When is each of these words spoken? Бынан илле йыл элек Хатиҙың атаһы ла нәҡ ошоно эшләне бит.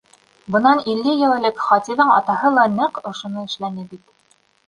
Бынан 0.53 0.79
илле 0.93 1.11
йыл 1.17 1.33
элек 1.35 1.59
Хатиҙың 1.65 2.13
атаһы 2.15 2.51
ла 2.57 2.65
нәҡ 2.79 2.99
ошоно 3.13 3.45
эшләне 3.51 3.87
бит. 3.93 4.03